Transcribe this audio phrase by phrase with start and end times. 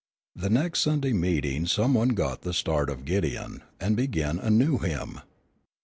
[0.35, 4.49] The next Sunday at meeting some one got the start of Gideon, and began a
[4.49, 5.21] new hymn.